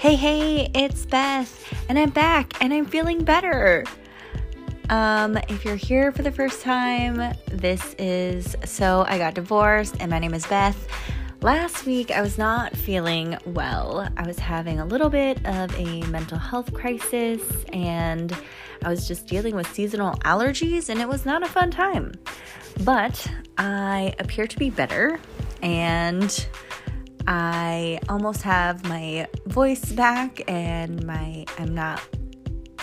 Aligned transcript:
Hey, 0.00 0.16
hey, 0.16 0.70
it's 0.74 1.04
Beth, 1.04 1.74
and 1.90 1.98
I'm 1.98 2.08
back, 2.08 2.54
and 2.62 2.72
I'm 2.72 2.86
feeling 2.86 3.22
better. 3.22 3.84
Um, 4.88 5.36
if 5.50 5.62
you're 5.62 5.76
here 5.76 6.10
for 6.10 6.22
the 6.22 6.32
first 6.32 6.62
time, 6.62 7.34
this 7.48 7.94
is 7.98 8.56
so 8.64 9.04
I 9.06 9.18
got 9.18 9.34
divorced, 9.34 9.98
and 10.00 10.10
my 10.10 10.18
name 10.18 10.32
is 10.32 10.46
Beth. 10.46 10.88
Last 11.42 11.84
week, 11.84 12.10
I 12.10 12.22
was 12.22 12.38
not 12.38 12.74
feeling 12.74 13.36
well. 13.44 14.08
I 14.16 14.26
was 14.26 14.38
having 14.38 14.80
a 14.80 14.86
little 14.86 15.10
bit 15.10 15.36
of 15.44 15.78
a 15.78 16.00
mental 16.06 16.38
health 16.38 16.72
crisis, 16.72 17.42
and 17.70 18.34
I 18.82 18.88
was 18.88 19.06
just 19.06 19.26
dealing 19.26 19.54
with 19.54 19.70
seasonal 19.70 20.14
allergies, 20.20 20.88
and 20.88 20.98
it 20.98 21.08
was 21.08 21.26
not 21.26 21.42
a 21.42 21.46
fun 21.46 21.70
time. 21.70 22.14
But 22.84 23.30
I 23.58 24.14
appear 24.18 24.46
to 24.46 24.58
be 24.58 24.70
better, 24.70 25.20
and 25.60 26.46
I 27.26 28.00
almost 28.08 28.42
have 28.42 28.84
my 28.84 29.28
voice 29.46 29.92
back 29.92 30.40
and 30.48 31.04
my 31.06 31.44
I'm 31.58 31.74
not 31.74 32.00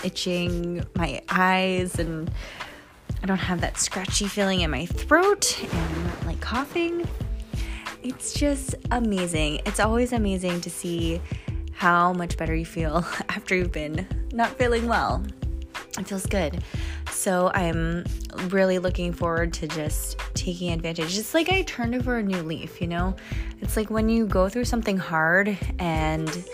itching 0.04 0.84
my 0.94 1.20
eyes 1.28 1.98
and 1.98 2.30
I 3.22 3.26
don't 3.26 3.38
have 3.38 3.60
that 3.62 3.78
scratchy 3.78 4.26
feeling 4.26 4.60
in 4.60 4.70
my 4.70 4.86
throat 4.86 5.58
and 5.62 5.72
I'm 5.72 6.04
not 6.04 6.26
like 6.26 6.40
coughing. 6.40 7.06
It's 8.02 8.32
just 8.32 8.76
amazing. 8.90 9.60
It's 9.66 9.80
always 9.80 10.12
amazing 10.12 10.60
to 10.62 10.70
see 10.70 11.20
how 11.72 12.12
much 12.12 12.36
better 12.36 12.54
you 12.54 12.64
feel 12.64 12.98
after 13.28 13.54
you've 13.54 13.72
been 13.72 14.06
not 14.32 14.56
feeling 14.58 14.86
well. 14.86 15.24
It 15.96 16.06
feels 16.06 16.26
good. 16.26 16.62
So 17.10 17.50
I'm 17.54 18.04
really 18.48 18.78
looking 18.78 19.12
forward 19.12 19.52
to 19.54 19.68
just 19.68 20.18
taking 20.34 20.72
advantage. 20.72 21.16
It's 21.16 21.34
like 21.34 21.48
I 21.48 21.62
turned 21.62 21.94
over 21.94 22.18
a 22.18 22.22
new 22.22 22.42
leaf, 22.42 22.80
you 22.80 22.86
know? 22.86 23.16
It's 23.60 23.76
like 23.76 23.90
when 23.90 24.08
you 24.08 24.26
go 24.26 24.48
through 24.48 24.66
something 24.66 24.96
hard 24.96 25.56
and 25.78 26.44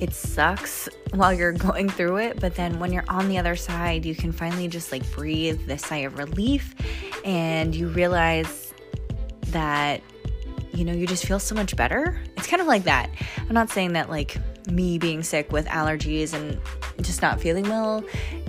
it 0.00 0.12
sucks 0.12 0.88
while 1.12 1.32
you're 1.32 1.52
going 1.68 1.88
through 1.88 2.18
it, 2.18 2.40
but 2.40 2.54
then 2.54 2.78
when 2.78 2.92
you're 2.92 3.04
on 3.08 3.28
the 3.28 3.38
other 3.38 3.56
side, 3.56 4.06
you 4.06 4.14
can 4.14 4.32
finally 4.32 4.68
just 4.68 4.92
like 4.92 5.10
breathe 5.12 5.66
this 5.66 5.82
sigh 5.82 5.98
of 5.98 6.18
relief 6.18 6.74
and 7.24 7.74
you 7.74 7.88
realize 7.88 8.72
that 9.48 10.00
you 10.72 10.84
know, 10.84 10.92
you 10.92 11.06
just 11.06 11.24
feel 11.24 11.38
so 11.38 11.54
much 11.54 11.74
better. 11.74 12.20
It's 12.36 12.46
kind 12.46 12.60
of 12.60 12.68
like 12.68 12.84
that. 12.84 13.08
I'm 13.38 13.54
not 13.54 13.70
saying 13.70 13.94
that 13.94 14.10
like 14.10 14.36
me 14.70 14.98
being 14.98 15.22
sick 15.22 15.50
with 15.50 15.66
allergies 15.66 16.34
and 16.34 16.60
just 17.00 17.22
not 17.22 17.40
feeling 17.40 17.64
well 17.64 18.04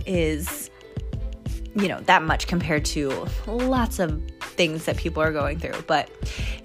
is 0.07 0.69
you 1.77 1.87
know, 1.87 1.99
that 2.01 2.23
much 2.23 2.47
compared 2.47 2.83
to 2.83 3.27
lots 3.45 3.99
of 3.99 4.19
things 4.39 4.85
that 4.85 4.97
people 4.97 5.21
are 5.21 5.31
going 5.31 5.59
through. 5.59 5.79
But 5.85 6.09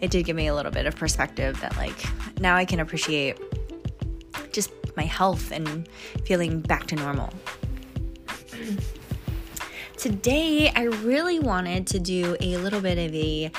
it 0.01 0.11
did 0.11 0.25
give 0.25 0.35
me 0.35 0.47
a 0.47 0.55
little 0.55 0.73
bit 0.73 0.87
of 0.87 0.97
perspective 0.97 1.61
that, 1.61 1.77
like, 1.77 1.95
now 2.41 2.57
I 2.57 2.65
can 2.65 2.81
appreciate 2.81 3.39
just 4.53 4.73
my 4.97 5.05
health 5.05 5.53
and 5.53 5.87
feeling 6.25 6.61
back 6.61 6.87
to 6.87 6.97
normal. 6.97 7.31
Today, 9.99 10.73
I 10.75 10.85
really 10.85 11.39
wanted 11.39 11.87
to 11.89 12.01
do 12.01 12.37
a 12.41 12.57
little 12.57 12.81
bit 12.81 12.99
of 12.99 13.15
a 13.15 13.53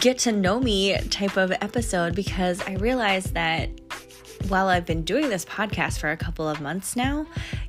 get 0.00 0.18
to 0.18 0.30
know 0.30 0.60
me 0.60 0.96
type 1.10 1.36
of 1.36 1.50
episode 1.50 2.14
because 2.14 2.62
I 2.62 2.74
realized 2.74 3.34
that 3.34 3.68
while 4.48 4.68
I've 4.68 4.86
been 4.86 5.02
doing 5.02 5.28
this 5.28 5.44
podcast 5.44 5.98
for 5.98 6.10
a 6.10 6.16
couple 6.16 6.48
of 6.48 6.60
months 6.60 6.96
now, 6.96 7.26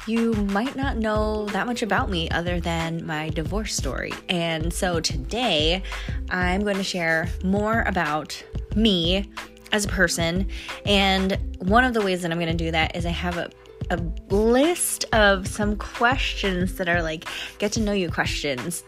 you 0.07 0.33
might 0.33 0.75
not 0.75 0.97
know 0.97 1.45
that 1.47 1.65
much 1.65 1.81
about 1.81 2.09
me 2.09 2.29
other 2.29 2.59
than 2.59 3.05
my 3.05 3.29
divorce 3.29 3.75
story. 3.75 4.13
And 4.29 4.73
so 4.73 4.99
today, 4.99 5.83
I'm 6.29 6.61
going 6.61 6.77
to 6.77 6.83
share 6.83 7.29
more 7.43 7.83
about 7.87 8.43
me 8.75 9.29
as 9.71 9.85
a 9.85 9.87
person. 9.87 10.49
And 10.85 11.37
one 11.59 11.83
of 11.83 11.93
the 11.93 12.01
ways 12.01 12.21
that 12.21 12.31
I'm 12.31 12.39
going 12.39 12.55
to 12.55 12.63
do 12.63 12.71
that 12.71 12.95
is 12.95 13.05
I 13.05 13.11
have 13.11 13.37
a 13.37 13.49
a 13.89 13.97
list 14.33 15.05
of 15.13 15.47
some 15.47 15.75
questions 15.75 16.75
that 16.75 16.87
are 16.87 17.01
like 17.01 17.25
get 17.59 17.71
to 17.73 17.81
know 17.81 17.91
you 17.91 18.09
questions. 18.09 18.83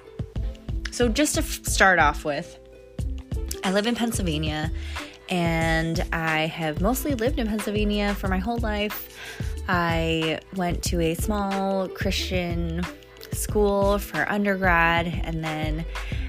So, 0.92 1.10
just 1.10 1.36
to 1.36 1.42
f- 1.42 1.66
start 1.66 2.00
off 2.00 2.24
with, 2.24 2.58
I 3.64 3.72
live 3.72 3.88
in 3.88 3.96
Pennsylvania 3.96 4.72
and 5.30 6.06
I 6.14 6.46
have 6.46 6.82
mostly 6.82 7.16
lived 7.16 7.40
in 7.40 7.48
Pennsylvania 7.48 8.14
for 8.16 8.28
my 8.28 8.38
whole 8.38 8.58
life. 8.60 9.12
I 9.68 10.40
went 10.56 10.84
to 10.84 11.00
a 11.02 11.16
small 11.16 11.88
Christian 11.88 12.82
school 13.32 13.98
for 14.00 14.30
undergrad, 14.30 15.08
and 15.24 15.44
then 15.44 15.86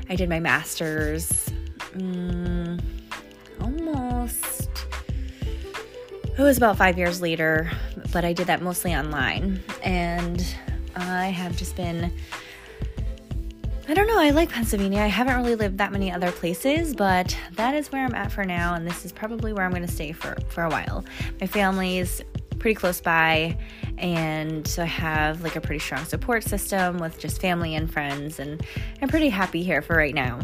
I 0.08 0.16
did 0.16 0.28
my 0.28 0.40
master's 0.40 1.50
um, 1.94 2.78
almost, 3.60 4.70
it 6.38 6.42
was 6.42 6.56
about 6.56 6.76
five 6.76 6.98
years 6.98 7.20
later, 7.20 7.70
but 8.12 8.24
I 8.24 8.32
did 8.32 8.46
that 8.46 8.62
mostly 8.62 8.94
online. 8.94 9.62
And 9.82 10.44
I 10.94 11.26
have 11.26 11.56
just 11.56 11.76
been 11.76 12.12
I 13.88 13.94
don't 13.94 14.08
know. 14.08 14.18
I 14.18 14.30
like 14.30 14.50
Pennsylvania. 14.50 15.00
I 15.00 15.06
haven't 15.06 15.36
really 15.36 15.54
lived 15.54 15.78
that 15.78 15.92
many 15.92 16.10
other 16.10 16.32
places, 16.32 16.92
but 16.92 17.36
that 17.52 17.72
is 17.72 17.92
where 17.92 18.04
I'm 18.04 18.16
at 18.16 18.32
for 18.32 18.44
now, 18.44 18.74
and 18.74 18.84
this 18.84 19.04
is 19.04 19.12
probably 19.12 19.52
where 19.52 19.64
I'm 19.64 19.70
going 19.70 19.86
to 19.86 19.92
stay 19.92 20.10
for 20.10 20.36
for 20.48 20.64
a 20.64 20.68
while. 20.68 21.04
My 21.40 21.46
family 21.46 21.98
is 21.98 22.20
pretty 22.66 22.74
close 22.74 23.00
by, 23.00 23.56
and 23.96 24.66
so 24.66 24.82
I 24.82 24.86
have 24.86 25.40
like 25.44 25.54
a 25.54 25.60
pretty 25.60 25.78
strong 25.78 26.04
support 26.04 26.42
system 26.42 26.98
with 26.98 27.16
just 27.16 27.40
family 27.40 27.76
and 27.76 27.88
friends, 27.88 28.40
and 28.40 28.60
I'm 29.00 29.08
pretty 29.08 29.28
happy 29.28 29.62
here 29.62 29.82
for 29.82 29.94
right 29.94 30.12
now. 30.12 30.40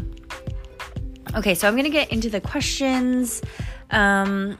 Okay, 1.35 1.53
so 1.53 1.67
I'm 1.67 1.73
going 1.73 1.83
to 1.83 1.89
get 1.89 2.13
into 2.13 2.29
the 2.29 2.39
questions. 2.39 3.41
Um, 3.91 4.57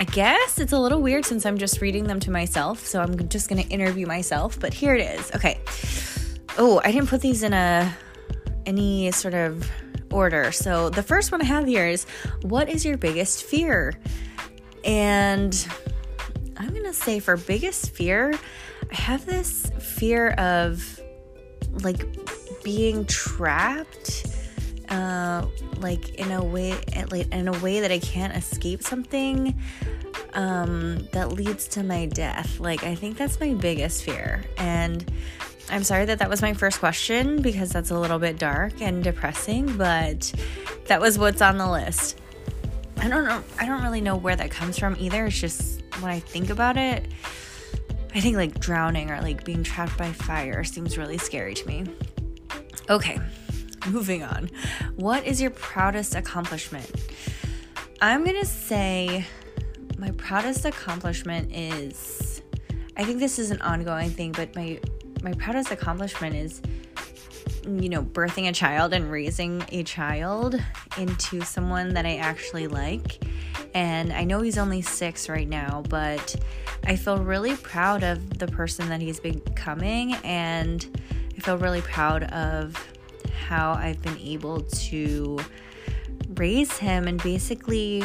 I 0.00 0.04
guess 0.10 0.58
it's 0.58 0.72
a 0.72 0.80
little 0.80 1.00
weird 1.00 1.24
since 1.24 1.46
I'm 1.46 1.58
just 1.58 1.80
reading 1.80 2.08
them 2.08 2.18
to 2.18 2.32
myself, 2.32 2.84
so 2.84 3.00
I'm 3.00 3.28
just 3.28 3.48
going 3.48 3.62
to 3.62 3.68
interview 3.68 4.08
myself, 4.08 4.58
but 4.58 4.74
here 4.74 4.96
it 4.96 5.16
is. 5.16 5.30
Okay. 5.36 5.60
Oh, 6.58 6.80
I 6.82 6.90
didn't 6.90 7.08
put 7.08 7.20
these 7.20 7.44
in 7.44 7.52
a 7.52 7.96
any 8.66 9.12
sort 9.12 9.34
of 9.34 9.70
order. 10.10 10.50
So 10.50 10.90
the 10.90 11.04
first 11.04 11.30
one 11.30 11.40
I 11.40 11.44
have 11.44 11.68
here 11.68 11.86
is 11.86 12.04
what 12.42 12.68
is 12.68 12.84
your 12.84 12.96
biggest 12.96 13.44
fear? 13.44 13.94
And 14.84 15.54
to 16.88 16.94
say 16.94 17.20
for 17.20 17.36
biggest 17.36 17.90
fear, 17.90 18.34
I 18.90 18.94
have 18.94 19.26
this 19.26 19.70
fear 19.78 20.30
of 20.30 21.00
like 21.82 22.06
being 22.64 23.04
trapped 23.06 24.26
uh 24.88 25.46
like 25.80 26.14
in 26.14 26.32
a 26.32 26.42
way 26.42 26.72
like 27.10 27.30
in 27.32 27.46
a 27.46 27.58
way 27.60 27.80
that 27.80 27.92
I 27.92 27.98
can't 27.98 28.34
escape 28.34 28.82
something 28.82 29.60
um 30.32 31.06
that 31.12 31.32
leads 31.32 31.68
to 31.68 31.82
my 31.82 32.06
death. 32.06 32.58
Like 32.58 32.84
I 32.84 32.94
think 32.94 33.18
that's 33.18 33.38
my 33.38 33.52
biggest 33.52 34.02
fear. 34.02 34.44
And 34.56 35.04
I'm 35.70 35.84
sorry 35.84 36.06
that 36.06 36.20
that 36.20 36.30
was 36.30 36.40
my 36.40 36.54
first 36.54 36.78
question 36.78 37.42
because 37.42 37.70
that's 37.70 37.90
a 37.90 37.98
little 37.98 38.18
bit 38.18 38.38
dark 38.38 38.80
and 38.80 39.04
depressing, 39.04 39.76
but 39.76 40.32
that 40.86 41.00
was 41.00 41.18
what's 41.18 41.42
on 41.42 41.58
the 41.58 41.70
list. 41.70 42.18
I 43.00 43.08
don't 43.08 43.24
know. 43.24 43.42
I 43.58 43.66
don't 43.66 43.82
really 43.82 44.00
know 44.00 44.16
where 44.16 44.36
that 44.36 44.50
comes 44.50 44.78
from 44.78 44.96
either. 44.98 45.26
It's 45.26 45.40
just 45.40 45.82
when 46.00 46.10
I 46.10 46.20
think 46.20 46.50
about 46.50 46.76
it, 46.76 47.06
I 48.14 48.20
think 48.20 48.36
like 48.36 48.58
drowning 48.58 49.10
or 49.10 49.20
like 49.20 49.44
being 49.44 49.62
trapped 49.62 49.96
by 49.96 50.12
fire 50.12 50.64
seems 50.64 50.98
really 50.98 51.18
scary 51.18 51.54
to 51.54 51.66
me. 51.66 51.84
Okay, 52.90 53.18
moving 53.88 54.22
on. 54.22 54.50
What 54.96 55.24
is 55.24 55.40
your 55.40 55.50
proudest 55.50 56.14
accomplishment? 56.14 56.90
I'm 58.00 58.24
to 58.24 58.44
say 58.44 59.26
my 59.98 60.10
proudest 60.12 60.64
accomplishment 60.64 61.52
is 61.52 62.42
I 62.96 63.04
think 63.04 63.20
this 63.20 63.38
is 63.38 63.50
an 63.50 63.60
ongoing 63.60 64.10
thing, 64.10 64.32
but 64.32 64.54
my 64.56 64.80
my 65.22 65.32
proudest 65.34 65.70
accomplishment 65.70 66.34
is 66.34 66.60
you 67.76 67.88
know 67.88 68.02
birthing 68.02 68.48
a 68.48 68.52
child 68.52 68.92
and 68.92 69.10
raising 69.10 69.64
a 69.70 69.82
child 69.82 70.56
into 70.96 71.42
someone 71.42 71.94
that 71.94 72.06
I 72.06 72.16
actually 72.16 72.66
like. 72.66 73.22
And 73.74 74.12
I 74.12 74.24
know 74.24 74.40
he's 74.40 74.58
only 74.58 74.80
6 74.80 75.28
right 75.28 75.48
now, 75.48 75.82
but 75.88 76.34
I 76.84 76.96
feel 76.96 77.18
really 77.18 77.56
proud 77.56 78.02
of 78.02 78.38
the 78.38 78.46
person 78.46 78.88
that 78.88 79.00
he's 79.00 79.20
becoming 79.20 80.14
and 80.24 80.86
I 81.36 81.40
feel 81.40 81.58
really 81.58 81.82
proud 81.82 82.24
of 82.24 82.76
how 83.46 83.72
I've 83.72 84.00
been 84.02 84.18
able 84.18 84.62
to 84.62 85.38
raise 86.34 86.76
him 86.76 87.06
and 87.06 87.22
basically 87.22 88.04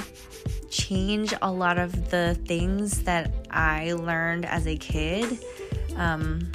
change 0.70 1.34
a 1.42 1.52
lot 1.52 1.78
of 1.78 2.10
the 2.10 2.38
things 2.46 3.04
that 3.04 3.32
I 3.50 3.94
learned 3.94 4.46
as 4.46 4.68
a 4.68 4.76
kid. 4.76 5.40
Um, 5.96 6.52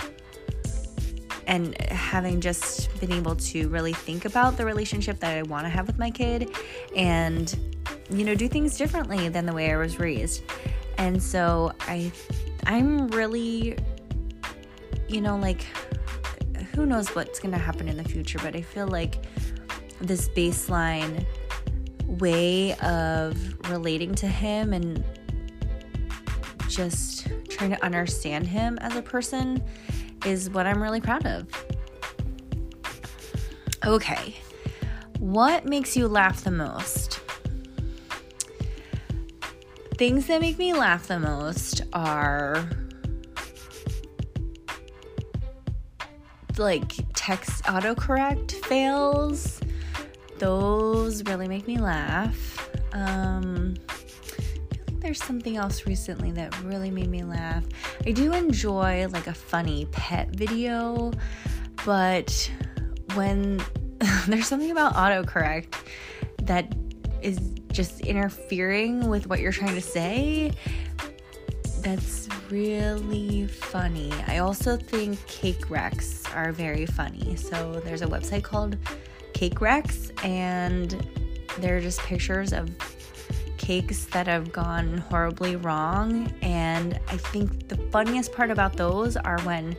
and 1.49 1.81
having 1.91 2.41
just 2.41 3.01
been 3.01 3.11
able 3.11 3.35
to 3.35 3.69
really 3.71 3.95
think 3.95 4.27
about 4.27 4.59
the 4.59 4.65
relationship 4.65 5.19
that 5.21 5.37
I 5.37 5.43
want 5.43 5.65
to 5.65 5.71
have 5.71 5.87
with 5.87 5.99
my 5.99 6.11
kid 6.11 6.55
and 6.95 7.57
you 8.11 8.25
know 8.25 8.35
do 8.35 8.49
things 8.49 8.77
differently 8.77 9.29
than 9.31 9.47
the 9.47 9.53
way 9.55 9.73
I 9.73 9.77
was 9.77 9.99
raised. 9.99 10.43
And 10.99 11.21
so 11.21 11.73
I 11.81 12.13
I'm 12.67 13.09
really 13.09 13.79
you 15.09 15.23
know 15.23 15.39
like 15.39 15.65
who 16.75 16.85
knows 16.85 17.09
what's 17.17 17.41
going 17.41 17.53
to 17.53 17.59
happen 17.59 17.89
in 17.89 17.97
the 17.97 18.05
future, 18.05 18.39
but 18.41 18.55
I 18.55 18.61
feel 18.61 18.87
like 18.87 19.25
this 20.01 20.29
baseline 20.29 21.25
way 22.05 22.75
of 22.77 23.37
relating 23.71 24.15
to 24.17 24.29
him 24.29 24.73
and 24.73 25.03
just 26.69 27.27
trying 27.49 27.71
to 27.71 27.85
understand 27.85 28.47
him 28.47 28.79
as 28.79 28.95
a 28.97 29.03
person 29.03 29.63
is 30.25 30.51
what 30.51 30.67
I'm 30.67 30.83
really 30.83 31.01
proud 31.01 31.27
of. 31.27 31.47
Okay, 33.85 34.37
what 35.19 35.65
makes 35.65 35.97
you 35.97 36.09
laugh 36.09 36.45
the 36.45 36.51
most? 36.51 37.21
Things 39.97 40.27
that 40.27 40.41
make 40.41 40.59
me 40.59 40.75
laugh 40.75 41.09
the 41.09 41.19
most 41.19 41.83
are 41.93 42.69
like 46.57 46.93
text 47.15 47.65
autocorrect 47.65 48.53
fails. 48.67 49.61
Those 50.39 51.25
really 51.25 51.49
make 51.49 51.67
me 51.67 51.79
laugh. 51.79 52.69
Um, 52.93 53.75
there's 55.09 55.25
something 55.25 55.57
else 55.57 55.87
recently 55.87 56.31
that 56.33 56.55
really 56.65 56.91
made 56.91 57.09
me 57.09 57.25
laugh. 57.25 57.65
I 58.05 58.13
do 58.13 58.35
enjoy 58.35 59.09
like 59.09 59.27
a 59.27 59.33
funny 59.33 59.87
pet 59.91 60.29
video, 60.37 61.13
but 61.87 62.51
when 63.15 63.59
there's 64.29 64.47
something 64.47 64.71
about 64.71 64.93
autocorrect 64.93 65.73
that 66.43 66.75
is 67.23 67.39
just 67.73 68.03
interfering 68.03 69.09
with 69.09 69.29
what 69.29 69.41
you're 69.41 69.51
trying 69.51 69.75
to 69.77 69.81
say, 69.81 70.53
that's 71.81 72.29
really 72.51 73.47
funny. 73.47 74.13
I 74.27 74.39
also 74.39 74.77
think 74.77 75.27
cake 75.27 75.71
wrecks 75.71 76.23
are 76.35 76.53
very 76.53 76.85
funny. 76.85 77.35
So 77.35 77.81
there's 77.83 78.03
a 78.03 78.07
website 78.07 78.45
called 78.45 78.77
Cake 79.33 79.63
Wrecks, 79.63 80.11
and 80.23 81.03
they're 81.61 81.81
just 81.81 81.99
pictures 82.01 82.53
of 82.53 82.69
that 83.69 84.27
have 84.27 84.51
gone 84.51 84.97
horribly 84.97 85.55
wrong. 85.57 86.33
And 86.41 86.99
I 87.09 87.19
think 87.19 87.69
the 87.69 87.77
funniest 87.91 88.33
part 88.33 88.51
about 88.51 88.79
those 88.79 89.15
are 89.15 89.39
when 89.41 89.77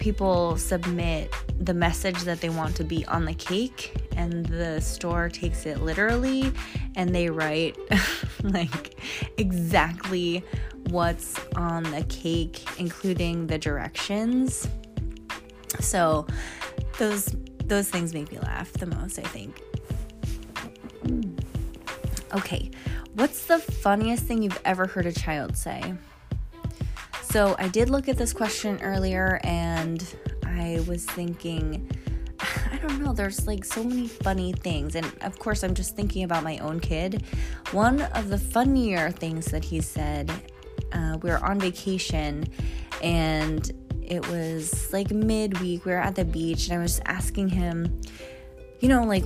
people 0.00 0.56
submit 0.56 1.32
the 1.60 1.74
message 1.74 2.18
that 2.22 2.40
they 2.40 2.48
want 2.48 2.74
to 2.74 2.82
be 2.82 3.06
on 3.06 3.24
the 3.24 3.34
cake 3.34 3.94
and 4.16 4.46
the 4.46 4.80
store 4.80 5.28
takes 5.28 5.64
it 5.64 5.80
literally 5.80 6.52
and 6.96 7.14
they 7.14 7.30
write 7.30 7.76
like 8.42 8.98
exactly 9.36 10.42
what's 10.88 11.38
on 11.54 11.84
the 11.84 12.02
cake 12.08 12.64
including 12.80 13.46
the 13.46 13.58
directions 13.58 14.66
so 15.80 16.26
those 16.98 17.36
those 17.66 17.90
things 17.90 18.14
make 18.14 18.32
me 18.32 18.38
laugh 18.38 18.72
the 18.72 18.86
most 18.86 19.18
i 19.18 19.22
think 19.22 19.62
Okay, 22.34 22.70
what's 23.14 23.46
the 23.46 23.58
funniest 23.58 24.24
thing 24.24 24.42
you've 24.42 24.60
ever 24.64 24.86
heard 24.86 25.06
a 25.06 25.12
child 25.12 25.56
say? 25.56 25.94
So, 27.22 27.56
I 27.58 27.68
did 27.68 27.90
look 27.90 28.08
at 28.08 28.16
this 28.16 28.32
question 28.32 28.80
earlier 28.82 29.40
and 29.44 30.04
I 30.44 30.82
was 30.86 31.04
thinking, 31.04 31.90
I 32.40 32.76
don't 32.78 33.02
know, 33.02 33.12
there's 33.12 33.46
like 33.46 33.64
so 33.64 33.82
many 33.82 34.06
funny 34.08 34.52
things. 34.52 34.94
And 34.94 35.06
of 35.22 35.38
course, 35.38 35.62
I'm 35.62 35.74
just 35.74 35.96
thinking 35.96 36.24
about 36.24 36.44
my 36.44 36.58
own 36.58 36.80
kid. 36.80 37.24
One 37.72 38.02
of 38.02 38.28
the 38.28 38.38
funnier 38.38 39.10
things 39.10 39.46
that 39.46 39.64
he 39.64 39.80
said, 39.80 40.30
uh, 40.92 41.18
we 41.22 41.30
were 41.30 41.44
on 41.44 41.58
vacation 41.60 42.46
and 43.02 43.70
it 44.02 44.26
was 44.28 44.92
like 44.92 45.10
midweek. 45.10 45.84
We 45.84 45.92
were 45.92 45.98
at 45.98 46.14
the 46.14 46.24
beach 46.24 46.68
and 46.68 46.78
I 46.78 46.82
was 46.82 47.00
asking 47.06 47.48
him, 47.48 48.00
you 48.80 48.88
know, 48.88 49.04
like 49.04 49.24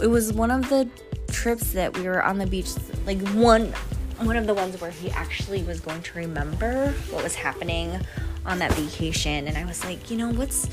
it 0.00 0.06
was 0.08 0.32
one 0.32 0.50
of 0.50 0.68
the 0.68 0.88
trips 1.32 1.72
that 1.72 1.96
we 1.96 2.04
were 2.04 2.22
on 2.22 2.38
the 2.38 2.46
beach, 2.46 2.70
like 3.06 3.20
one 3.30 3.72
one 4.20 4.36
of 4.36 4.46
the 4.46 4.54
ones 4.54 4.80
where 4.80 4.90
he 4.90 5.10
actually 5.10 5.64
was 5.64 5.80
going 5.80 6.00
to 6.02 6.18
remember 6.18 6.92
what 7.10 7.24
was 7.24 7.34
happening 7.34 7.98
on 8.46 8.58
that 8.60 8.72
vacation 8.74 9.48
and 9.48 9.56
I 9.56 9.64
was 9.64 9.84
like, 9.84 10.10
"You 10.10 10.18
know, 10.18 10.30
what's 10.30 10.68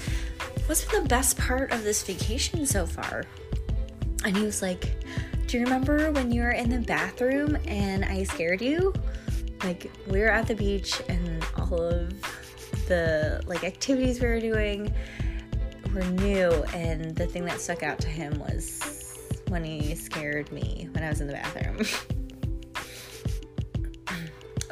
what's 0.67 0.85
been 0.85 1.03
the 1.03 1.09
best 1.09 1.37
part 1.37 1.71
of 1.71 1.83
this 1.83 2.03
vacation 2.03 2.65
so 2.65 2.85
far?" 2.85 3.23
And 4.23 4.37
he 4.37 4.43
was 4.43 4.61
like, 4.61 4.95
"Do 5.47 5.57
you 5.57 5.63
remember 5.63 6.11
when 6.11 6.31
you 6.31 6.41
were 6.41 6.51
in 6.51 6.69
the 6.69 6.79
bathroom 6.79 7.57
and 7.65 8.05
I 8.05 8.23
scared 8.23 8.61
you?" 8.61 8.93
Like 9.63 9.91
we 10.07 10.19
were 10.19 10.29
at 10.29 10.47
the 10.47 10.55
beach 10.55 11.01
and 11.09 11.43
all 11.57 11.81
of 11.81 12.13
the 12.87 13.41
like 13.45 13.63
activities 13.63 14.21
we 14.21 14.27
were 14.27 14.39
doing 14.39 14.93
were 15.93 16.03
new 16.03 16.51
and 16.73 17.15
the 17.15 17.25
thing 17.25 17.45
that 17.45 17.59
stuck 17.59 17.83
out 17.83 17.99
to 17.99 18.07
him 18.07 18.37
was 18.39 18.98
when 19.49 19.63
he 19.63 19.95
scared 19.95 20.51
me 20.51 20.87
when 20.93 21.03
I 21.03 21.09
was 21.09 21.21
in 21.21 21.27
the 21.27 21.33
bathroom. 21.33 21.85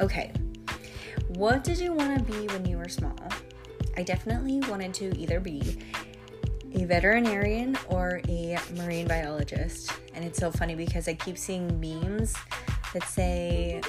okay. 0.00 0.32
What 1.28 1.64
did 1.64 1.78
you 1.78 1.92
want 1.92 2.18
to 2.18 2.32
be 2.32 2.46
when 2.48 2.64
you 2.64 2.78
were 2.78 2.88
small? 2.88 3.18
I 3.96 4.02
definitely 4.02 4.60
wanted 4.70 4.94
to 4.94 5.16
either 5.18 5.40
be 5.40 5.78
a 6.74 6.84
veterinarian 6.84 7.76
or 7.88 8.20
a 8.28 8.56
marine 8.76 9.08
biologist. 9.08 9.92
And 10.14 10.24
it's 10.24 10.38
so 10.38 10.50
funny 10.50 10.74
because 10.74 11.08
I 11.08 11.14
keep 11.14 11.36
seeing 11.36 11.80
memes 11.80 12.34
that 12.92 13.04
say, 13.04 13.80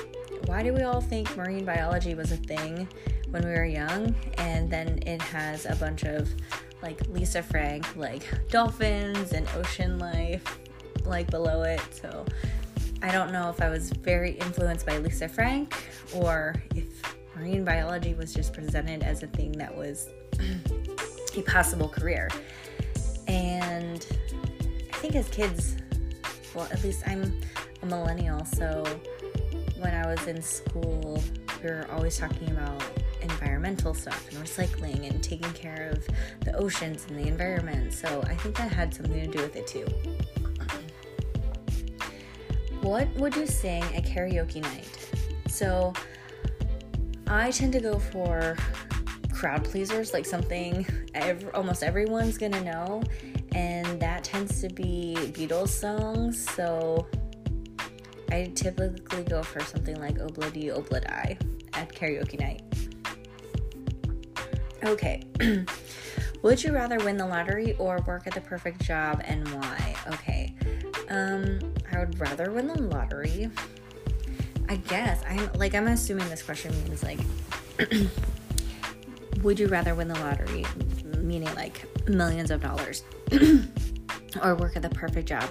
Why 0.45 0.63
do 0.63 0.73
we 0.73 0.81
all 0.81 1.01
think 1.01 1.35
marine 1.37 1.65
biology 1.65 2.15
was 2.15 2.31
a 2.31 2.37
thing 2.37 2.87
when 3.29 3.43
we 3.43 3.51
were 3.51 3.65
young? 3.65 4.15
And 4.37 4.69
then 4.69 4.99
it 5.05 5.21
has 5.21 5.65
a 5.65 5.75
bunch 5.75 6.03
of 6.03 6.29
like 6.81 7.07
Lisa 7.09 7.43
Frank, 7.43 7.95
like 7.95 8.23
dolphins 8.49 9.33
and 9.33 9.47
ocean 9.55 9.99
life 9.99 10.59
like 11.09 11.29
below 11.29 11.63
it. 11.63 11.81
So 11.91 12.25
I 13.01 13.11
don't 13.11 13.31
know 13.31 13.49
if 13.49 13.61
I 13.61 13.69
was 13.69 13.91
very 13.91 14.31
influenced 14.31 14.85
by 14.85 14.97
Lisa 14.97 15.27
Frank 15.27 15.73
or 16.13 16.61
if 16.75 17.01
marine 17.35 17.63
biology 17.63 18.13
was 18.13 18.33
just 18.33 18.53
presented 18.53 19.03
as 19.03 19.23
a 19.23 19.27
thing 19.27 19.51
that 19.53 19.75
was 19.75 20.09
a 21.35 21.41
possible 21.43 21.87
career. 21.87 22.29
And 23.27 24.05
I 24.91 24.97
think 24.97 25.15
as 25.15 25.29
kids, 25.29 25.77
well, 26.53 26.67
at 26.71 26.83
least 26.83 27.03
I'm 27.07 27.39
a 27.81 27.85
millennial, 27.85 28.43
so 28.43 28.83
when 29.77 29.93
I 29.93 30.07
was 30.07 30.27
in 30.27 30.41
school, 30.41 31.23
we 31.63 31.69
were 31.69 31.87
always 31.91 32.17
talking 32.17 32.49
about 32.51 32.83
environmental 33.21 33.93
stuff 33.93 34.27
and 34.29 34.43
recycling 34.43 35.09
and 35.09 35.23
taking 35.23 35.51
care 35.53 35.91
of 35.91 36.07
the 36.41 36.53
oceans 36.55 37.05
and 37.07 37.17
the 37.17 37.27
environment. 37.27 37.93
So 37.93 38.21
I 38.27 38.35
think 38.35 38.57
that 38.57 38.71
had 38.71 38.93
something 38.93 39.31
to 39.31 39.37
do 39.37 39.41
with 39.41 39.55
it 39.55 39.67
too. 39.67 39.85
What 42.89 43.07
would 43.17 43.35
you 43.35 43.45
sing 43.45 43.83
at 43.93 44.03
karaoke 44.03 44.63
night? 44.63 45.11
So, 45.47 45.93
I 47.27 47.51
tend 47.51 47.71
to 47.73 47.79
go 47.79 47.99
for 47.99 48.57
crowd 49.31 49.63
pleasers, 49.63 50.11
like 50.11 50.25
something 50.25 50.87
almost 51.53 51.83
everyone's 51.83 52.39
gonna 52.39 52.63
know, 52.63 53.03
and 53.53 54.01
that 54.01 54.23
tends 54.23 54.59
to 54.61 54.69
be 54.69 55.15
Beatles 55.33 55.67
songs. 55.67 56.43
So, 56.49 57.05
I 58.31 58.51
typically 58.55 59.23
go 59.23 59.43
for 59.43 59.59
something 59.59 59.99
like 60.01 60.19
Ob-La-Di, 60.19 60.71
Ob-La-Da 60.71 61.37
at 61.73 61.93
karaoke 61.93 62.39
night. 62.39 62.63
Okay. 64.83 65.21
Would 66.41 66.63
you 66.63 66.73
rather 66.73 66.97
win 67.05 67.17
the 67.17 67.27
lottery 67.27 67.75
or 67.77 67.99
work 68.07 68.25
at 68.25 68.33
the 68.33 68.41
perfect 68.41 68.81
job 68.81 69.21
and 69.25 69.47
why? 69.49 69.95
Okay. 70.07 70.55
Um, 71.09 71.59
I 71.91 71.99
would 71.99 72.19
rather 72.19 72.51
win 72.51 72.67
the 72.67 72.81
lottery. 72.81 73.49
I 74.67 74.75
guess 74.75 75.21
I'm 75.27 75.51
like 75.53 75.73
I'm 75.73 75.87
assuming 75.87 76.29
this 76.29 76.43
question 76.43 76.71
means 76.83 77.03
like 77.03 77.19
would 79.43 79.59
you 79.59 79.67
rather 79.67 79.95
win 79.95 80.07
the 80.07 80.19
lottery 80.19 80.65
meaning 81.17 81.53
like 81.55 81.85
millions 82.07 82.51
of 82.51 82.61
dollars 82.61 83.03
or 84.43 84.55
work 84.55 84.75
at 84.75 84.81
the 84.81 84.89
perfect 84.89 85.27
job? 85.27 85.49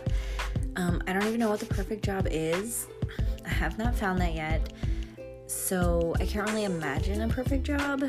Um, 0.77 1.03
I 1.07 1.13
don't 1.13 1.27
even 1.27 1.41
know 1.41 1.49
what 1.49 1.61
the 1.61 1.67
perfect 1.67 2.05
job 2.05 2.29
is. 2.31 2.87
I 3.45 3.49
have 3.49 3.79
not 3.79 3.95
found 3.95 4.21
that 4.21 4.35
yet. 4.35 4.73
So 5.47 6.15
I 6.21 6.27
can't 6.27 6.49
really 6.51 6.65
imagine 6.65 7.23
a 7.23 7.29
perfect 7.29 7.65
job. 7.65 8.05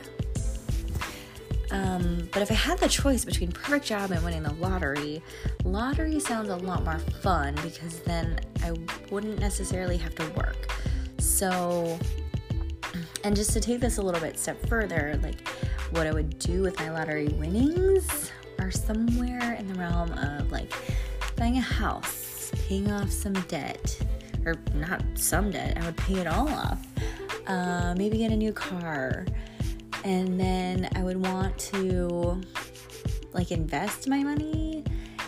Um, 1.72 2.28
but 2.32 2.42
if 2.42 2.50
I 2.52 2.56
had 2.56 2.80
the 2.80 2.90
choice 2.90 3.24
between 3.24 3.52
perfect 3.52 3.86
job 3.86 4.12
and 4.12 4.24
winning 4.24 4.44
the 4.44 4.54
lottery, 4.54 5.22
lottery 5.64 6.20
sounds 6.20 6.50
a 6.50 6.56
lot 6.56 6.84
more 6.84 7.00
fun 7.00 7.56
because 7.62 8.00
then 8.00 8.40
I 8.64 8.74
wouldn't 9.12 9.40
necessarily 9.40 9.98
have 9.98 10.16
to 10.16 10.28
work. 10.32 10.74
So, 11.20 12.00
and 13.24 13.36
just 13.36 13.52
to 13.52 13.60
take 13.60 13.80
this 13.80 13.98
a 13.98 14.02
little 14.02 14.22
bit 14.22 14.40
step 14.40 14.66
further, 14.68 15.20
like 15.22 15.48
what 15.92 16.08
I 16.08 16.12
would 16.12 16.40
do 16.40 16.62
with 16.62 16.78
my 16.80 16.90
lottery 16.90 17.28
winnings 17.30 18.32
are 18.58 18.72
somewhere 18.72 19.54
in 19.54 19.68
the 19.68 19.80
realm 19.80 20.12
of 20.14 20.52
like 20.52 20.74
buying 21.36 21.58
a 21.58 21.62
house, 21.62 22.52
paying 22.68 22.92
off 22.92 23.12
some 23.12 23.34
debt, 23.34 23.98
or 24.46 24.56
not 24.74 25.04
some 25.16 25.52
debt, 25.52 25.78
I 25.78 25.86
would 25.86 25.98
pay 25.98 26.16
it 26.16 26.28
all 26.28 26.50
off. 26.50 26.86
Uh, 27.48 27.94
maybe 27.98 28.18
get 28.20 28.32
a 28.32 28.38
new 28.38 28.54
car 28.54 29.26
and 30.04 30.40
then 30.40 30.90
I 30.96 31.04
would 31.04 31.18
want 31.18 31.58
to 31.74 32.42
like 33.34 33.52
invest 33.52 34.08
my 34.08 34.24
money 34.24 34.84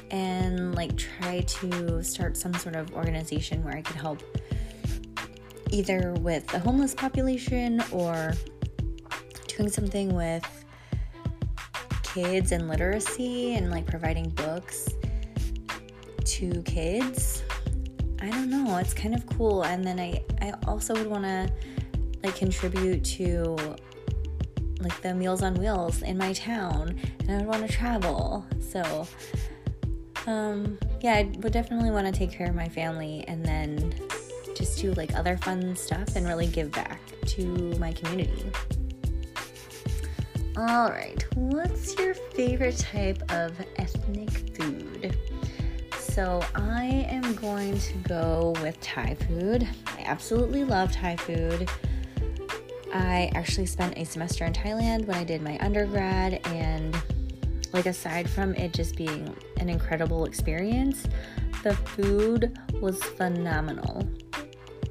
and 0.10 0.76
like 0.76 0.96
try 0.98 1.42
to 1.42 2.04
start 2.04 2.36
some 2.36 2.54
sort 2.54 2.76
of 2.76 2.94
organization 2.94 3.64
where 3.64 3.76
I 3.76 3.82
could 3.82 3.96
help 3.96 4.22
either 5.70 6.14
with 6.16 6.46
the 6.48 6.60
homeless 6.60 6.94
population 6.94 7.82
or 7.92 8.34
doing 9.48 9.70
something 9.70 10.14
with 10.14 10.46
kids 12.04 12.52
and 12.52 12.68
literacy 12.68 13.56
and 13.56 13.72
like 13.72 13.86
providing 13.86 14.30
books 14.30 14.90
to 16.26 16.62
kids. 16.64 17.44
I 18.22 18.30
don't 18.30 18.50
know, 18.50 18.78
it's 18.78 18.94
kind 18.94 19.16
of 19.16 19.26
cool. 19.26 19.64
And 19.64 19.84
then 19.84 20.00
I, 20.00 20.24
I 20.42 20.54
also 20.68 20.94
would 20.94 21.08
want 21.08 21.24
to 21.24 21.50
like 22.24 22.36
contribute 22.36 23.04
to 23.06 23.56
like 24.82 25.02
the 25.02 25.14
Meals 25.14 25.42
on 25.44 25.56
Wheels 25.56 26.02
in 26.02 26.18
my 26.18 26.34
town 26.34 27.00
and 27.20 27.32
I 27.32 27.38
would 27.38 27.48
want 27.48 27.68
to 27.68 27.72
travel. 27.72 28.46
So 28.60 29.08
um 30.28 30.78
yeah, 31.02 31.16
I 31.16 31.32
would 31.40 31.54
definitely 31.54 31.92
want 31.92 32.08
to 32.08 32.14
take 32.14 32.32
care 32.32 32.48
of 32.48 32.56
my 32.56 32.70
family 32.70 33.26
and 33.28 33.46
then 33.46 33.94
just 34.56 34.80
do 34.80 34.94
like 34.94 35.16
other 35.16 35.38
fun 35.38 35.76
stuff 35.76 36.16
and 36.16 36.28
really 36.28 36.48
give 36.48 36.72
back 36.72 37.00
to 37.28 37.46
my 37.80 37.92
community. 37.94 38.52
All 40.58 40.90
right, 40.90 41.26
what's 41.36 41.98
your 41.98 42.14
favorite 42.14 42.78
type 42.78 43.24
of 43.32 43.54
ethnic 43.78 44.30
food? 44.56 45.18
So, 45.98 46.44
I 46.56 47.08
am 47.10 47.36
going 47.36 47.80
to 47.80 47.94
go 48.00 48.54
with 48.62 48.78
Thai 48.82 49.16
food. 49.16 49.66
I 49.98 50.02
absolutely 50.02 50.66
love 50.66 50.92
Thai 50.92 51.16
food. 51.16 51.70
I 52.94 53.32
actually 53.36 53.68
spent 53.68 53.98
a 53.98 54.06
semester 54.06 54.46
in 54.46 54.54
Thailand 54.54 55.06
when 55.06 55.18
I 55.18 55.24
did 55.24 55.42
my 55.42 55.58
undergrad, 55.60 56.46
and 56.48 56.96
like, 57.74 57.86
aside 57.86 58.30
from 58.30 58.54
it 58.56 58.74
just 58.74 58.96
being 58.96 59.34
an 59.58 59.70
incredible 59.70 60.26
experience, 60.26 61.08
the 61.64 61.76
food 61.76 62.58
was 62.82 63.02
phenomenal. 63.02 64.08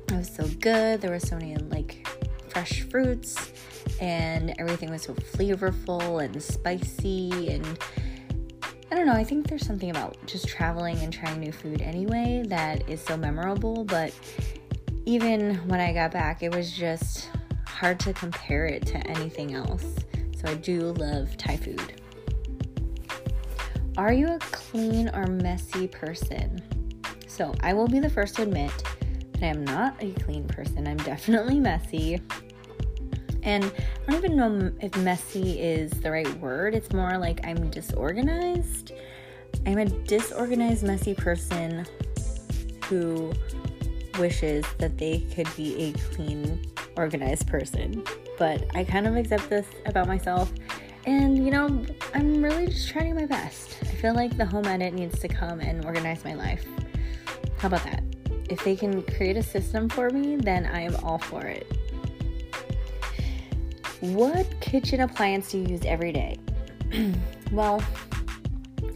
It 0.08 0.12
was 0.12 0.34
so 0.34 0.48
good. 0.60 1.00
There 1.00 1.10
were 1.10 1.20
so 1.20 1.36
many 1.36 1.56
like 1.56 2.08
fresh 2.48 2.82
fruits, 2.82 3.52
and 4.00 4.54
everything 4.58 4.90
was 4.90 5.02
so 5.02 5.14
flavorful 5.14 6.24
and 6.24 6.42
spicy. 6.42 7.50
And 7.50 7.78
I 8.90 8.96
don't 8.96 9.06
know, 9.06 9.12
I 9.12 9.24
think 9.24 9.46
there's 9.48 9.66
something 9.66 9.90
about 9.90 10.16
just 10.26 10.48
traveling 10.48 10.98
and 10.98 11.12
trying 11.12 11.38
new 11.38 11.52
food 11.52 11.80
anyway 11.82 12.44
that 12.48 12.88
is 12.88 13.00
so 13.00 13.16
memorable. 13.16 13.84
But 13.84 14.12
even 15.04 15.56
when 15.68 15.80
I 15.80 15.92
got 15.92 16.12
back, 16.12 16.42
it 16.42 16.54
was 16.54 16.72
just 16.72 17.28
hard 17.80 17.98
to 17.98 18.12
compare 18.12 18.66
it 18.66 18.84
to 18.84 18.98
anything 19.06 19.54
else. 19.54 19.86
So 20.36 20.50
I 20.50 20.54
do 20.56 20.92
love 20.92 21.34
Thai 21.38 21.56
food. 21.56 22.02
Are 23.96 24.12
you 24.12 24.28
a 24.28 24.38
clean 24.38 25.08
or 25.14 25.26
messy 25.26 25.88
person? 25.88 26.60
So 27.26 27.54
I 27.62 27.72
will 27.72 27.88
be 27.88 27.98
the 27.98 28.10
first 28.10 28.36
to 28.36 28.42
admit 28.42 28.70
that 29.32 29.42
I 29.42 29.46
am 29.46 29.64
not 29.64 29.94
a 30.00 30.12
clean 30.12 30.46
person. 30.46 30.86
I'm 30.86 30.98
definitely 30.98 31.58
messy. 31.58 32.20
And 33.44 33.64
I 33.64 34.12
don't 34.12 34.24
even 34.24 34.36
know 34.36 34.70
if 34.82 34.94
messy 34.98 35.58
is 35.58 35.90
the 35.90 36.10
right 36.10 36.38
word. 36.38 36.74
It's 36.74 36.92
more 36.92 37.16
like 37.16 37.46
I'm 37.46 37.70
disorganized. 37.70 38.92
I'm 39.64 39.78
a 39.78 39.86
disorganized, 39.86 40.82
messy 40.82 41.14
person 41.14 41.86
who 42.84 43.32
wishes 44.18 44.66
that 44.76 44.98
they 44.98 45.20
could 45.34 45.48
be 45.56 45.82
a 45.82 45.92
clean, 46.14 46.62
organized 46.96 47.46
person. 47.46 48.04
But 48.38 48.64
I 48.74 48.84
kind 48.84 49.06
of 49.06 49.16
accept 49.16 49.50
this 49.50 49.66
about 49.86 50.06
myself. 50.06 50.52
And 51.06 51.44
you 51.44 51.50
know, 51.50 51.84
I'm 52.14 52.42
really 52.42 52.66
just 52.66 52.90
trying 52.90 53.14
my 53.14 53.26
best. 53.26 53.78
I 53.82 53.86
feel 53.86 54.14
like 54.14 54.36
the 54.36 54.46
home 54.46 54.66
edit 54.66 54.94
needs 54.94 55.18
to 55.20 55.28
come 55.28 55.60
and 55.60 55.84
organize 55.84 56.24
my 56.24 56.34
life. 56.34 56.64
How 57.58 57.68
about 57.68 57.84
that? 57.84 58.02
if 58.50 58.64
they 58.64 58.74
can 58.74 59.02
create 59.02 59.36
a 59.36 59.42
system 59.42 59.88
for 59.88 60.10
me, 60.10 60.36
then 60.36 60.66
I 60.66 60.82
am 60.82 60.96
all 61.04 61.18
for 61.18 61.46
it. 61.46 61.66
What 64.00 64.60
kitchen 64.60 65.00
appliance 65.00 65.52
do 65.52 65.58
you 65.58 65.68
use 65.68 65.84
every 65.84 66.12
day? 66.12 66.38
well, 67.52 67.82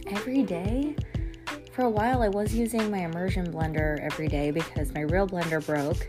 every 0.07 0.43
day? 0.43 0.95
For 1.71 1.83
a 1.83 1.89
while, 1.89 2.21
I 2.21 2.27
was 2.27 2.53
using 2.53 2.91
my 2.91 2.99
immersion 2.99 3.51
blender 3.51 3.99
every 3.99 4.27
day 4.27 4.51
because 4.51 4.93
my 4.93 5.01
real 5.01 5.27
blender 5.27 5.65
broke 5.65 6.07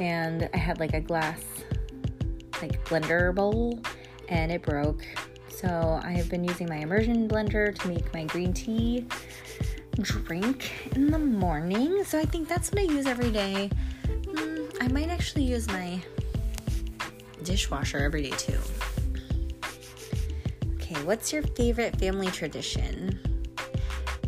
and 0.00 0.48
I 0.52 0.56
had 0.56 0.80
like 0.80 0.94
a 0.94 1.00
glass 1.00 1.42
like 2.60 2.82
blender 2.84 3.34
bowl 3.34 3.80
and 4.28 4.50
it 4.50 4.62
broke. 4.62 5.04
So 5.48 6.00
I 6.02 6.12
have 6.12 6.28
been 6.28 6.44
using 6.44 6.68
my 6.68 6.76
immersion 6.76 7.28
blender 7.28 7.76
to 7.78 7.88
make 7.88 8.12
my 8.14 8.24
green 8.24 8.52
tea 8.52 9.06
drink 10.00 10.72
in 10.96 11.10
the 11.10 11.18
morning. 11.18 12.04
So 12.04 12.18
I 12.18 12.24
think 12.24 12.48
that's 12.48 12.70
what 12.70 12.80
I 12.80 12.84
use 12.84 13.06
every 13.06 13.30
day. 13.30 13.70
Mm, 14.06 14.76
I 14.80 14.88
might 14.88 15.08
actually 15.08 15.44
use 15.44 15.68
my 15.68 16.00
dishwasher 17.42 17.98
every 17.98 18.22
day 18.22 18.30
too. 18.30 18.58
Okay, 20.74 21.02
what's 21.04 21.32
your 21.32 21.42
favorite 21.42 21.96
family 21.96 22.28
tradition? 22.28 23.31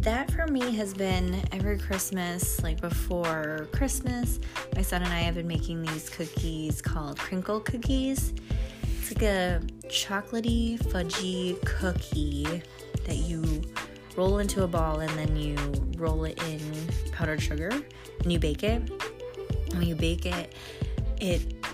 That 0.04 0.30
for 0.30 0.46
me 0.46 0.74
has 0.76 0.92
been 0.92 1.42
every 1.50 1.78
Christmas, 1.78 2.62
like 2.62 2.78
before 2.78 3.68
Christmas, 3.72 4.38
my 4.76 4.82
son 4.82 5.02
and 5.02 5.10
I 5.10 5.20
have 5.20 5.36
been 5.36 5.46
making 5.46 5.80
these 5.80 6.10
cookies 6.10 6.82
called 6.82 7.18
crinkle 7.18 7.58
cookies. 7.60 8.34
It's 8.82 9.14
like 9.14 9.22
a 9.22 9.62
chocolatey, 9.84 10.78
fudgy 10.78 11.58
cookie 11.64 12.62
that 13.06 13.16
you 13.16 13.62
roll 14.14 14.40
into 14.40 14.64
a 14.64 14.68
ball 14.68 15.00
and 15.00 15.10
then 15.18 15.36
you 15.36 15.56
roll 15.96 16.26
it 16.26 16.38
in 16.50 16.60
powdered 17.10 17.40
sugar 17.40 17.70
and 17.70 18.30
you 18.30 18.38
bake 18.38 18.62
it. 18.62 18.82
And 19.70 19.78
When 19.78 19.86
you 19.86 19.94
bake 19.94 20.26
it, 20.26 20.54
it 21.18 21.64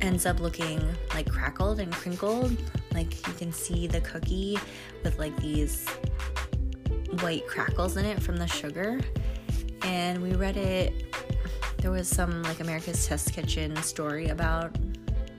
ends 0.00 0.26
up 0.26 0.40
looking 0.40 0.82
like 1.14 1.30
crackled 1.30 1.78
and 1.78 1.92
crinkled. 1.92 2.56
Like 2.92 3.24
you 3.28 3.32
can 3.34 3.52
see 3.52 3.86
the 3.86 4.00
cookie 4.00 4.58
with 5.04 5.20
like 5.20 5.36
these 5.36 5.86
white 7.20 7.46
crackles 7.46 7.96
in 7.96 8.04
it 8.04 8.22
from 8.22 8.36
the 8.36 8.46
sugar. 8.46 9.00
And 9.82 10.22
we 10.22 10.32
read 10.32 10.56
it, 10.56 10.92
there 11.78 11.90
was 11.90 12.08
some 12.08 12.42
like 12.42 12.60
America's 12.60 13.06
Test 13.06 13.32
Kitchen 13.32 13.74
story 13.76 14.28
about 14.28 14.76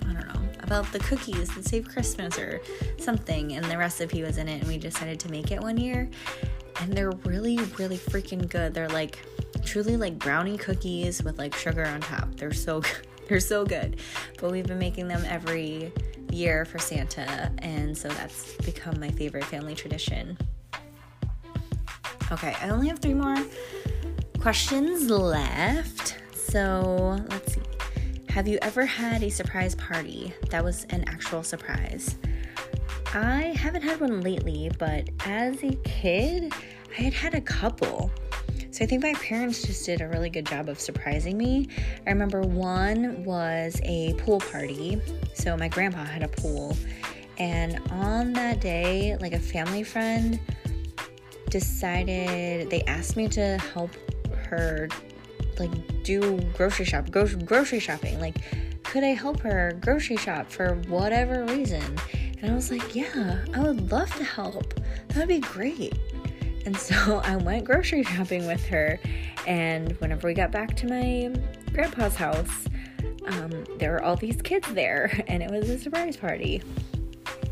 I 0.07 0.13
don't 0.13 0.27
know 0.27 0.41
about 0.63 0.91
the 0.91 0.99
cookies 0.99 1.53
that 1.55 1.65
save 1.65 1.87
Christmas 1.87 2.37
or 2.39 2.61
something, 2.97 3.53
and 3.53 3.65
the 3.65 3.77
recipe 3.77 4.23
was 4.23 4.37
in 4.37 4.47
it, 4.47 4.59
and 4.59 4.67
we 4.67 4.77
decided 4.77 5.19
to 5.21 5.31
make 5.31 5.51
it 5.51 5.61
one 5.61 5.77
year. 5.77 6.09
And 6.79 6.93
they're 6.93 7.11
really, 7.25 7.57
really 7.77 7.97
freaking 7.97 8.49
good. 8.49 8.73
They're 8.73 8.89
like 8.89 9.19
truly 9.63 9.97
like 9.97 10.17
brownie 10.17 10.57
cookies 10.57 11.23
with 11.23 11.37
like 11.37 11.55
sugar 11.55 11.85
on 11.85 12.01
top. 12.01 12.35
They're 12.35 12.53
so 12.53 12.81
good. 12.81 13.07
they're 13.27 13.39
so 13.39 13.65
good. 13.65 13.97
But 14.39 14.51
we've 14.51 14.65
been 14.65 14.79
making 14.79 15.07
them 15.07 15.23
every 15.27 15.93
year 16.31 16.65
for 16.65 16.79
Santa, 16.79 17.51
and 17.59 17.95
so 17.95 18.07
that's 18.09 18.55
become 18.57 18.99
my 18.99 19.09
favorite 19.09 19.45
family 19.45 19.75
tradition. 19.75 20.37
Okay, 22.31 22.55
I 22.61 22.69
only 22.69 22.87
have 22.87 22.99
three 22.99 23.13
more 23.13 23.35
questions 24.39 25.09
left. 25.09 26.17
So 26.33 27.19
let's 27.29 27.55
see. 27.55 27.61
Have 28.29 28.47
you 28.47 28.57
ever 28.61 28.85
had 28.85 29.21
a 29.21 29.29
surprise 29.29 29.75
party 29.75 30.33
that 30.49 30.63
was 30.63 30.85
an 30.91 31.03
actual 31.07 31.43
surprise? 31.43 32.15
I 33.13 33.53
haven't 33.57 33.81
had 33.81 33.99
one 33.99 34.21
lately, 34.21 34.71
but 34.79 35.09
as 35.25 35.61
a 35.61 35.75
kid, 35.83 36.53
I 36.97 37.01
had 37.01 37.13
had 37.13 37.33
a 37.33 37.41
couple. 37.41 38.09
So 38.71 38.85
I 38.85 38.87
think 38.87 39.03
my 39.03 39.13
parents 39.15 39.63
just 39.63 39.85
did 39.85 39.99
a 39.99 40.07
really 40.07 40.29
good 40.29 40.45
job 40.45 40.69
of 40.69 40.79
surprising 40.79 41.37
me. 41.37 41.67
I 42.07 42.11
remember 42.11 42.43
one 42.43 43.25
was 43.25 43.81
a 43.83 44.13
pool 44.13 44.39
party. 44.39 45.01
So 45.33 45.57
my 45.57 45.67
grandpa 45.67 46.05
had 46.05 46.23
a 46.23 46.29
pool. 46.29 46.77
And 47.37 47.81
on 47.91 48.31
that 48.33 48.61
day, 48.61 49.17
like 49.19 49.33
a 49.33 49.39
family 49.39 49.83
friend 49.83 50.39
decided, 51.51 52.69
they 52.69 52.81
asked 52.83 53.15
me 53.15 53.27
to 53.29 53.57
help 53.73 53.91
her 54.45 54.89
like 55.59 56.03
do 56.03 56.39
grocery 56.53 56.85
shop, 56.85 57.11
gro- 57.11 57.27
grocery 57.45 57.79
shopping. 57.79 58.19
Like, 58.19 58.37
could 58.83 59.03
I 59.03 59.13
help 59.13 59.39
her 59.41 59.77
grocery 59.79 60.17
shop 60.17 60.49
for 60.49 60.75
whatever 60.87 61.45
reason? 61.45 61.83
And 62.41 62.51
I 62.51 62.55
was 62.55 62.71
like, 62.71 62.95
yeah, 62.95 63.45
I 63.53 63.59
would 63.59 63.91
love 63.91 64.13
to 64.15 64.23
help. 64.23 64.73
That 65.09 65.17
would 65.17 65.27
be 65.27 65.39
great. 65.39 65.93
And 66.65 66.75
so 66.75 67.21
I 67.23 67.35
went 67.35 67.65
grocery 67.65 68.03
shopping 68.03 68.47
with 68.47 68.65
her. 68.67 68.99
And 69.45 69.91
whenever 69.99 70.27
we 70.27 70.33
got 70.33 70.51
back 70.51 70.75
to 70.77 70.87
my 70.87 71.33
grandpa's 71.73 72.15
house, 72.15 72.65
um, 73.27 73.65
there 73.77 73.91
were 73.91 74.03
all 74.03 74.15
these 74.15 74.41
kids 74.41 74.71
there, 74.73 75.23
and 75.27 75.43
it 75.43 75.51
was 75.51 75.69
a 75.69 75.77
surprise 75.77 76.17
party. 76.17 76.61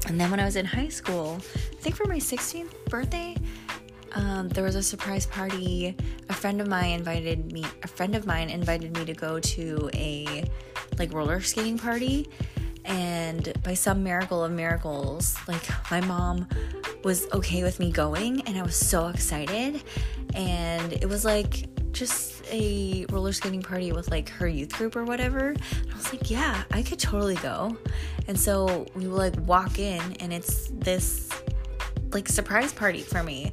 And 0.08 0.20
then 0.20 0.32
when 0.32 0.40
I 0.40 0.46
was 0.46 0.56
in 0.56 0.66
high 0.66 0.88
school, 0.88 1.38
I 1.40 1.82
think 1.82 1.96
for 1.96 2.06
my 2.06 2.18
16th 2.18 2.74
birthday, 2.86 3.36
um, 4.14 4.50
there 4.50 4.64
was 4.64 4.76
a 4.76 4.84
surprise 4.84 5.26
party. 5.26 5.96
A 6.30 6.34
friend 6.34 6.62
of 6.62 6.68
mine 6.68 6.92
invited 6.92 7.52
me. 7.52 7.66
A 7.84 7.88
friend 7.88 8.16
of 8.16 8.26
mine 8.26 8.50
invited 8.50 8.96
me 8.98 9.06
to 9.06 9.14
go 9.14 9.40
to 9.40 9.90
a 9.94 10.44
like 10.98 11.14
roller 11.14 11.42
skating 11.42 11.78
party, 11.78 12.28
and 12.86 13.54
by 13.64 13.74
some 13.74 14.04
miracle 14.04 14.44
of 14.44 14.52
miracles, 14.52 15.36
like 15.48 15.64
my 15.92 16.02
mom 16.02 16.48
was 17.04 17.28
okay 17.32 17.64
with 17.64 17.80
me 17.80 17.92
going, 17.92 18.42
and 18.42 18.58
I 18.58 18.64
was 18.64 18.76
so 18.76 19.08
excited. 19.08 19.82
And 20.34 20.94
it 20.94 21.08
was 21.08 21.26
like 21.26 21.68
just 21.92 22.44
a 22.52 23.06
roller 23.10 23.34
skating 23.34 23.62
party 23.62 23.92
with 23.92 24.10
like 24.10 24.30
her 24.30 24.48
youth 24.48 24.74
group 24.74 24.96
or 24.96 25.04
whatever. 25.04 25.50
And 25.50 25.92
I 25.92 25.96
was 25.96 26.12
like, 26.12 26.30
yeah, 26.30 26.64
I 26.72 26.84
could 26.84 27.00
totally 27.00 27.36
go. 27.36 27.78
And 28.28 28.40
so 28.40 28.86
we 28.96 29.06
like 29.06 29.36
walk 29.46 29.80
in 29.80 30.02
and 30.20 30.32
it's 30.32 30.70
this 30.72 31.30
like 32.12 32.28
surprise 32.28 32.74
party 32.74 33.02
for 33.02 33.24
me. 33.24 33.52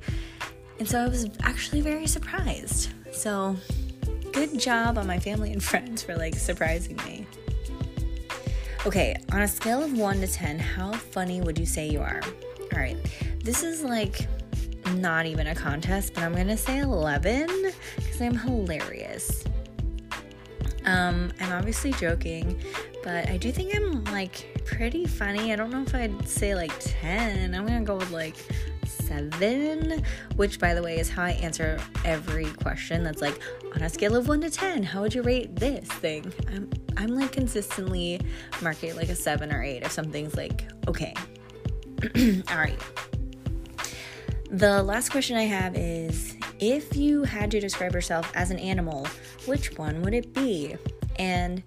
And 0.79 0.89
so 0.89 1.01
I 1.01 1.09
was 1.09 1.27
actually 1.43 1.81
very 1.81 2.07
surprised. 2.07 2.91
So 3.13 3.57
good 4.33 4.59
job 4.59 4.99
on 4.99 5.07
my 5.07 5.19
family 5.19 5.53
and 5.53 5.63
friends 5.71 6.03
for 6.03 6.17
like 6.17 6.35
surprising 6.35 6.97
me. 7.07 7.27
Okay, 8.85 9.17
on 9.33 9.43
a 9.43 9.49
scale 9.49 9.83
of 9.83 9.93
1 9.99 10.21
to 10.21 10.29
10, 10.29 10.59
how 10.61 10.93
funny 10.93 11.41
would 11.41 11.59
you 11.59 11.67
say 11.67 11.89
you 11.89 12.01
are? 12.01 12.21
All 12.73 12.79
right, 12.79 12.97
this 13.43 13.65
is 13.65 13.83
like 13.83 14.29
not 14.95 15.27
even 15.27 15.49
a 15.49 15.55
contest, 15.55 16.15
but 16.15 16.23
I'm 16.23 16.35
gonna 16.35 16.57
say 16.57 16.79
11 16.79 17.47
because 17.97 18.21
I'm 18.21 18.37
hilarious. 18.37 19.45
Um, 20.85 21.33
I'm 21.41 21.53
obviously 21.53 21.93
joking, 21.93 22.61
but 23.03 23.29
I 23.29 23.39
do 23.39 23.51
think 23.51 23.75
I'm 23.75 24.05
like 24.05 24.63
pretty 24.65 25.05
funny. 25.05 25.53
I 25.53 25.57
don't 25.57 25.71
know 25.71 25.83
if 25.83 25.95
I'd 25.95 26.29
say 26.29 26.55
like 26.55 26.73
10. 26.79 27.55
I'm 27.55 27.67
gonna 27.67 27.83
go 27.83 27.97
with 27.97 28.13
like 28.13 28.37
seven, 29.07 30.03
which 30.37 30.59
by 30.59 30.75
the 30.75 30.83
way 30.83 30.99
is 30.99 31.09
how 31.09 31.23
I 31.23 31.31
answer 31.33 31.79
every 32.05 32.47
question 32.47 33.03
that's 33.03 33.21
like 33.23 33.39
on 33.75 33.83
a 33.83 33.89
scale 33.89 34.17
of 34.17 34.29
one 34.29 34.41
to 34.41 34.51
10, 34.51 34.83
how 34.83 35.03
would 35.03 35.15
you 35.15 35.23
rate 35.23 35.57
this 35.57 35.89
thing? 35.89 36.33
I'm, 36.49 36.71
I'm 36.97 37.09
like 37.09 37.33
consistently 37.33 38.21
marking 38.63 38.97
like 38.97 39.09
a 39.09 39.15
seven 39.15 39.53
or 39.53 39.63
eight 39.63 39.83
if 39.83 39.93
something's 39.93 40.35
like 40.37 40.65
okay. 40.89 41.15
All 42.51 42.59
right. 42.59 42.79
The 44.51 44.83
last 44.83 45.11
question 45.11 45.37
I 45.37 45.43
have 45.43 45.75
is 45.77 46.37
if 46.61 46.97
you 46.97 47.25
had 47.25 47.51
to 47.51 47.61
describe 47.61 47.95
yourself 47.95 48.31
as 48.35 48.51
an 48.51 48.59
animal, 48.59 49.07
which 49.47 49.77
one 49.77 50.03
would 50.03 50.15
it 50.15 50.33
be? 50.33 50.77
And 51.19 51.63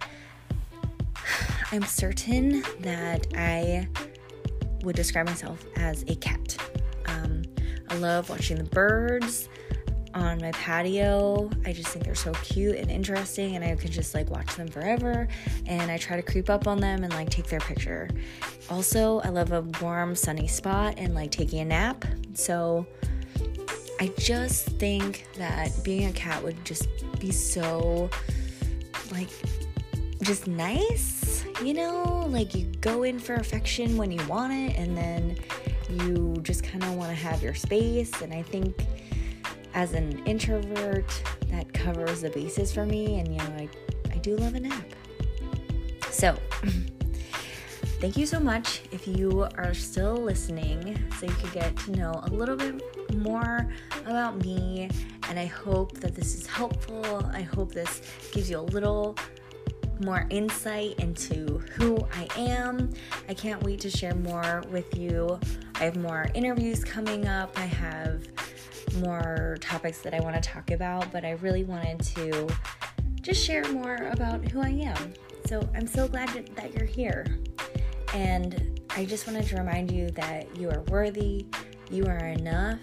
I'm 1.72 1.84
certain 1.84 2.64
that 2.80 3.28
I 3.36 3.88
would 4.84 4.96
describe 4.96 5.26
myself 5.26 5.66
as 5.76 6.04
a 6.08 6.16
cat. 6.16 6.58
Love 8.00 8.30
watching 8.30 8.58
the 8.58 8.64
birds 8.64 9.50
on 10.14 10.40
my 10.42 10.52
patio. 10.52 11.50
I 11.66 11.74
just 11.74 11.90
think 11.90 12.06
they're 12.06 12.16
so 12.16 12.32
cute 12.44 12.78
and 12.78 12.90
interesting, 12.90 13.56
and 13.56 13.64
I 13.64 13.76
can 13.76 13.92
just 13.92 14.16
like 14.16 14.30
watch 14.30 14.56
them 14.56 14.68
forever. 14.68 15.28
And 15.66 15.92
I 15.92 15.98
try 15.98 16.16
to 16.16 16.22
creep 16.22 16.50
up 16.50 16.66
on 16.66 16.80
them 16.80 17.04
and 17.04 17.14
like 17.14 17.30
take 17.30 17.48
their 17.48 17.60
picture. 17.60 18.10
Also, 18.70 19.20
I 19.20 19.30
love 19.30 19.52
a 19.52 19.62
warm, 19.82 20.16
sunny 20.16 20.48
spot 20.48 20.96
and 20.98 21.14
like 21.14 21.32
taking 21.32 21.60
a 21.60 21.66
nap. 21.66 22.06
So 22.34 22.88
I 24.00 24.12
just 24.18 24.66
think 24.66 25.28
that 25.38 25.72
being 25.84 26.10
a 26.10 26.14
cat 26.14 26.42
would 26.42 26.64
just 26.64 26.88
be 27.20 27.32
so 27.32 28.10
like 29.12 29.30
just 30.22 30.48
nice, 30.48 31.44
you 31.64 31.74
know? 31.74 32.26
Like 32.30 32.56
you 32.56 32.66
go 32.82 33.04
in 33.04 33.20
for 33.20 33.36
affection 33.36 33.98
when 33.98 34.12
you 34.12 34.26
want 34.28 34.54
it, 34.54 34.78
and 34.78 34.96
then 34.96 35.38
you 35.90 36.36
just 36.42 36.64
kind 36.64 36.84
of 36.84 36.96
want 36.96 37.10
to 37.10 37.16
have 37.16 37.42
your 37.42 37.54
space. 37.56 38.22
And 38.22 38.34
I 38.34 38.42
think 38.42 38.76
as 39.74 39.94
an 39.94 40.24
introvert, 40.26 41.24
that 41.50 41.72
covers 41.74 42.22
the 42.22 42.30
bases 42.30 42.72
for 42.74 42.86
me. 42.86 43.20
And, 43.20 43.28
you 43.30 43.38
know, 43.38 43.56
I, 43.58 43.70
I 44.12 44.18
do 44.18 44.36
love 44.38 44.56
a 44.56 44.60
nap. 44.60 44.86
So, 46.10 46.38
thank 48.00 48.18
you 48.18 48.26
so 48.26 48.40
much 48.40 48.82
if 48.92 49.08
you 49.08 49.48
are 49.58 49.74
still 49.74 50.16
listening 50.16 50.98
so 51.20 51.26
you 51.26 51.34
could 51.34 51.54
get 51.54 51.76
to 51.78 51.92
know 51.92 52.22
a 52.24 52.30
little 52.30 52.56
bit 52.56 53.16
more 53.16 53.72
about 54.06 54.44
me. 54.44 54.90
And 55.30 55.40
I 55.40 55.46
hope 55.46 56.00
that 56.00 56.16
this 56.16 56.36
is 56.36 56.48
helpful. 56.48 57.26
I 57.34 57.42
hope 57.42 57.72
this 57.72 58.02
gives 58.32 58.50
you 58.50 58.60
a 58.60 58.62
little 58.62 59.16
more 60.02 60.26
insight 60.30 61.00
into 61.00 61.60
who 61.74 61.98
I 62.14 62.28
am. 62.38 62.92
I 63.28 63.34
can't 63.34 63.62
wait 63.64 63.82
to 63.82 63.90
share 63.90 64.16
more 64.16 64.64
with 64.72 64.98
you. 64.98 65.40
I 65.80 65.86
have 65.86 65.98
more 65.98 66.28
interviews 66.34 66.84
coming 66.84 67.28
up. 67.28 67.58
I 67.58 67.66
have 67.66 68.28
more 68.98 69.58
topics 69.62 70.00
that 70.02 70.14
I 70.14 70.20
want 70.20 70.36
to 70.36 70.42
talk 70.42 70.72
about, 70.72 71.12
but 71.12 71.24
I 71.24 71.32
really 71.32 71.64
wanted 71.64 72.02
to 72.16 72.50
just 73.22 73.44
share 73.44 73.64
more 73.72 73.96
about 74.12 74.46
who 74.50 74.62
I 74.62 74.70
am. 74.70 75.14
So 75.46 75.68
I'm 75.76 75.88
so 75.88 76.08
glad 76.08 76.30
that 76.56 76.74
you're 76.74 76.86
here. 76.86 77.26
And 78.14 78.82
I 78.90 79.06
just 79.06 79.28
wanted 79.28 79.46
to 79.48 79.56
remind 79.58 79.92
you 79.92 80.10
that 80.12 80.56
you 80.58 80.70
are 80.70 80.82
worthy, 80.84 81.46
you 81.90 82.06
are 82.06 82.28
enough, 82.28 82.80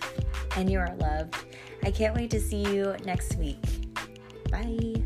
and 0.57 0.71
you 0.71 0.79
are 0.79 0.95
loved. 0.97 1.35
I 1.83 1.91
can't 1.91 2.15
wait 2.15 2.31
to 2.31 2.41
see 2.41 2.63
you 2.63 2.97
next 3.05 3.37
week. 3.37 3.63
Bye. 4.51 5.06